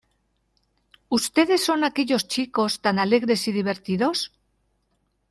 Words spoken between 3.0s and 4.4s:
alegres y divertidos?